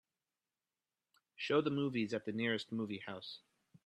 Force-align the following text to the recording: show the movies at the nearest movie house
show 1.35 1.61
the 1.61 1.69
movies 1.69 2.11
at 2.11 2.25
the 2.25 2.31
nearest 2.31 2.71
movie 2.71 3.03
house 3.05 3.41